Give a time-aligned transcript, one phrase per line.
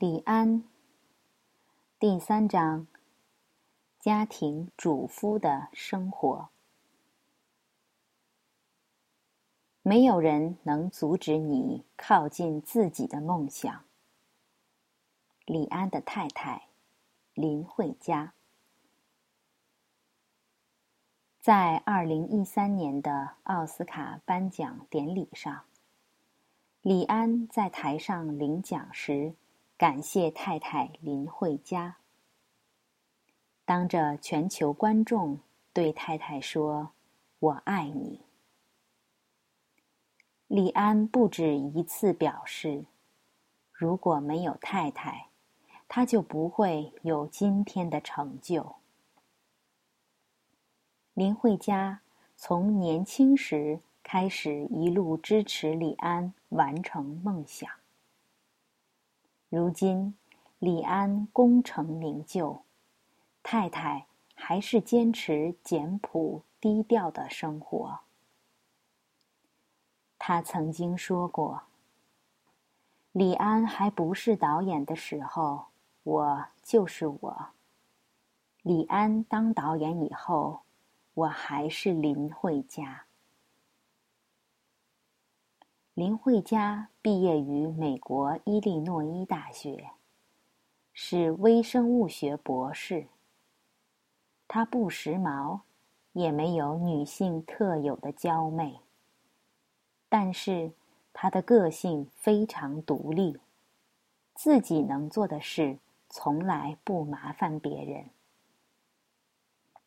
[0.00, 0.62] 李安，
[1.98, 2.86] 第三章：
[3.98, 6.50] 家庭主夫的生活。
[9.82, 13.84] 没有人能阻止你靠近自己的梦想。
[15.44, 16.68] 李安的太太
[17.34, 18.34] 林慧嘉，
[21.40, 25.64] 在二零一三年的奥斯卡颁奖典礼上，
[26.82, 29.34] 李安在台上领奖时。
[29.78, 31.98] 感谢太太林慧嘉，
[33.64, 35.38] 当着全球观众
[35.72, 36.90] 对太太说
[37.38, 38.22] ：“我爱你。”
[40.48, 42.86] 李安不止一次表示，
[43.70, 45.28] 如果没有太太，
[45.86, 48.74] 他就不会有今天的成就。
[51.14, 52.00] 林慧嘉
[52.36, 57.77] 从年轻时开始一路支持李安完成梦想。
[59.50, 60.14] 如今，
[60.58, 62.64] 李安功成名就，
[63.42, 68.00] 太太还是坚持简朴低调的生活。
[70.18, 71.62] 他曾经说过
[73.12, 75.68] ：“李安还不是导演的时候，
[76.02, 77.52] 我就是我；
[78.60, 80.60] 李安当导演以后，
[81.14, 83.06] 我还是林慧嘉。”
[85.98, 89.90] 林慧嘉毕业于美国伊利诺伊大学，
[90.92, 93.08] 是微生物学博士。
[94.46, 95.62] 她不时髦，
[96.12, 98.78] 也没有女性特有的娇媚，
[100.08, 100.70] 但是
[101.12, 103.36] 她的个性非常独立，
[104.36, 108.08] 自己能做的事从来不麻烦别人，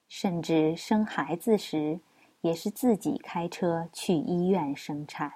[0.09, 2.01] 甚至生孩子时
[2.41, 5.35] 也是自己开车去医院生产。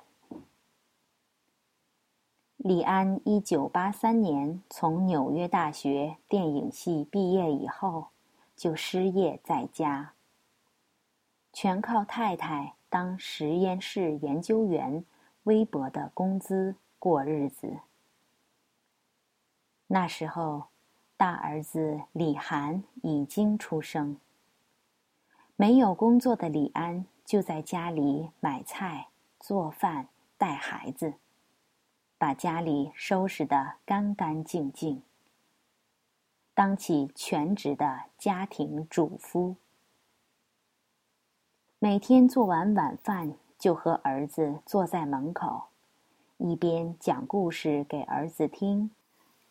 [2.65, 8.07] 李安一九八三年从纽约大学电影系毕业以后，
[8.55, 10.13] 就失业在家，
[11.53, 15.05] 全靠太太当实验室研究员
[15.43, 17.81] 微薄的工资过日子。
[19.85, 20.63] 那时候，
[21.15, 24.17] 大儿子李涵已经出生。
[25.55, 29.09] 没有工作的李安就在家里买菜、
[29.39, 30.07] 做饭、
[30.39, 31.13] 带孩子。
[32.17, 35.03] 把家里收拾得干干净净，
[36.53, 39.57] 当起全职的家庭主夫。
[41.77, 45.65] 每天做完晚饭，就和儿子坐在门口，
[46.37, 48.91] 一边讲故事给儿子听，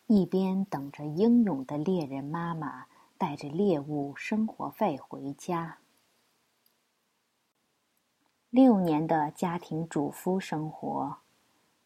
[0.07, 2.87] 一边等着英勇的猎人妈妈
[3.19, 5.79] 带着猎物生活费回家。
[8.49, 11.19] 六年的家庭主夫生活。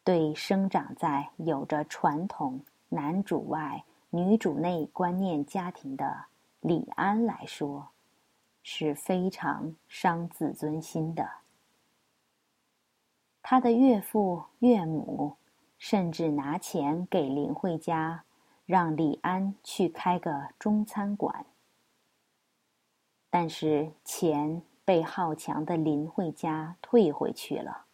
[0.09, 6.25] 对生长在有着传统男主外女主内观念家庭的
[6.61, 7.89] 李安来说，
[8.63, 11.29] 是非常伤自尊心的。
[13.43, 15.37] 他的岳父岳母
[15.77, 18.23] 甚至拿钱给林慧家，
[18.65, 21.45] 让李安去开个中餐馆。
[23.29, 27.85] 但是钱被好强的林慧家退回去了。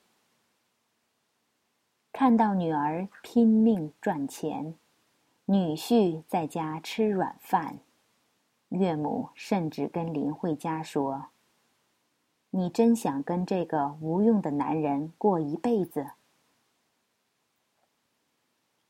[2.18, 4.76] 看到女儿拼命赚钱，
[5.44, 7.80] 女婿在家吃软饭，
[8.70, 11.26] 岳母甚至跟林慧嘉说
[12.52, 16.12] ：“你真想跟这个无用的男人过一辈子？”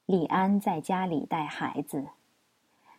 [0.06, 2.10] 李安在家里带孩子，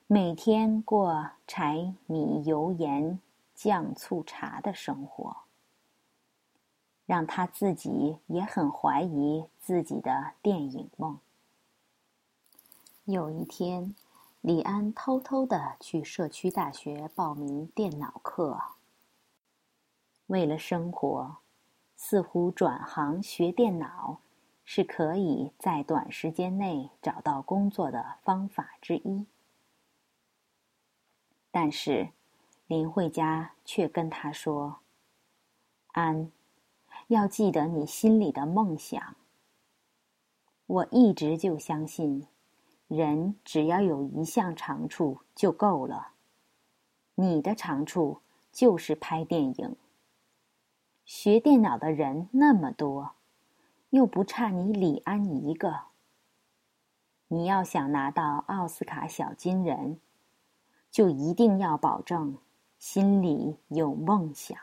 [0.09, 3.21] 每天过柴米油盐
[3.55, 5.46] 酱醋茶的生活。
[7.07, 11.19] 让他自己也很怀疑自己的电影梦。
[13.05, 13.95] 有一天，
[14.41, 18.61] 李安偷偷的去社区大学报名电脑课。
[20.27, 21.37] 为了生活，
[21.97, 24.19] 似乎转行学电脑
[24.65, 29.27] 是可以在短时间内找到工作的方法之一。
[31.53, 32.11] 但是，
[32.67, 34.81] 林慧嘉却跟他说
[35.95, 36.33] ：“安。”
[37.09, 39.17] 要记得你心里的梦想。
[40.67, 42.27] 我一直就相信，
[42.89, 46.09] 人只要有一项长处就够了。
[47.15, 48.21] 你的长处
[48.51, 49.77] 就是拍电影。
[51.05, 53.13] 学电脑的人那么多，
[53.91, 55.83] 又不差你李安一个。
[57.29, 60.01] 你要想拿到奥斯卡小金人，
[60.91, 62.39] 就一定要保证
[62.79, 64.59] 心里有梦想。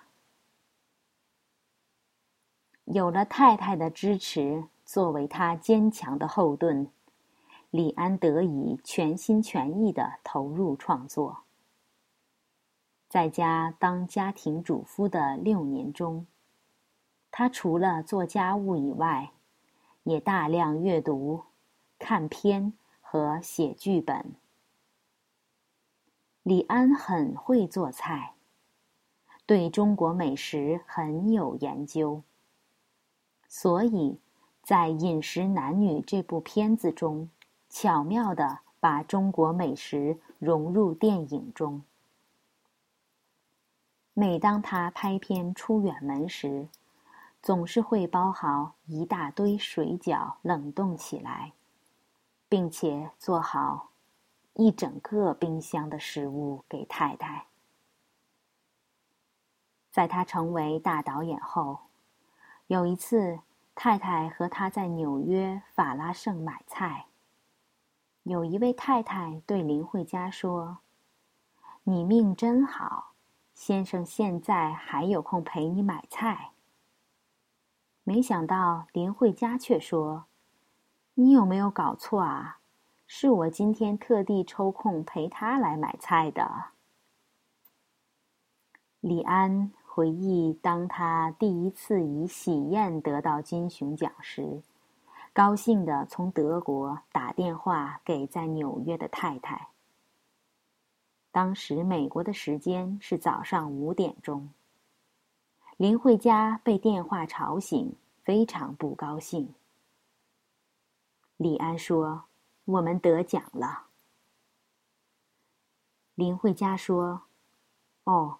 [2.85, 6.89] 有了太太的支持作为他坚强的后盾，
[7.69, 11.43] 李安得以全心全意的投入创作。
[13.07, 16.25] 在家当家庭主妇的六年中，
[17.31, 19.31] 他除了做家务以外，
[20.03, 21.43] 也大量阅读、
[21.97, 24.33] 看片和写剧本。
[26.41, 28.33] 李安很会做菜，
[29.45, 32.21] 对中国美食很有研究，
[33.55, 34.17] 所以
[34.63, 37.29] 在《饮食男女》这部片子中，
[37.69, 41.83] 巧妙的把中国美食融入电影中。
[44.15, 46.67] 每当他拍片出远门时，
[47.43, 51.53] 总是会包好一大堆水饺冷冻起来，
[52.49, 53.91] 并且做好
[54.55, 57.45] 一整个冰箱的食物给太太。
[59.91, 61.81] 在他成为大导演后，
[62.73, 63.39] 有一次，
[63.75, 67.05] 太太和他在纽约法拉盛买菜。
[68.23, 70.79] 有一位太太对林慧嘉说
[71.85, 73.13] ：“你命真好。”
[73.53, 76.53] 先生现在还有空陪你买菜。
[78.03, 80.25] 没想到林慧嘉却说
[81.13, 82.57] ：“你有没有搞错啊？
[83.05, 86.69] 是我今天特地抽空陪他来买菜的。”
[88.99, 94.63] 李安回忆，当他第一次以喜宴得到金熊奖时，
[95.33, 99.67] 高兴的从德国打电话给在纽约的太太。
[101.31, 104.49] 当时美国的时间是早上五点钟。
[105.77, 109.53] 林慧嘉被电话吵醒，非常不高兴。
[111.37, 112.23] 李安说
[112.65, 113.83] ：“我们得奖了。”
[116.15, 117.21] 林慧嘉说
[118.05, 118.39] ：“哦，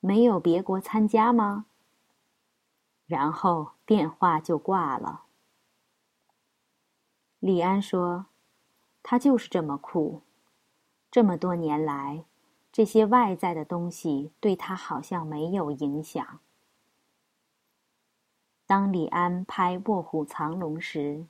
[0.00, 1.66] 没有别国参加吗？”
[3.06, 5.24] 然后电话就挂了。
[7.38, 8.26] 李安说
[9.02, 10.22] ：“他就是这么酷。”
[11.10, 12.24] 这么多年来，
[12.70, 16.38] 这些外在的东西对他好像没有影响。
[18.64, 21.26] 当李安拍《卧虎藏龙》时，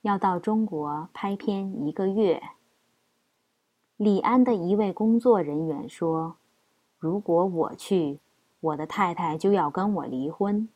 [0.00, 2.42] 要到中国拍片一个月。
[3.96, 6.38] 李安的一位工作人员说
[7.00, 8.20] ：“如果我去，
[8.60, 10.68] 我的太太就要跟我离婚。”